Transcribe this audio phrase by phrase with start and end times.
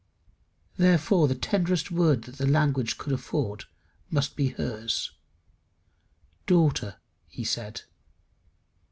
[0.77, 3.65] Therefore the tenderest word that the language could afford
[4.09, 5.11] must be hers.
[6.47, 6.95] "Daughter,"
[7.27, 7.83] he said.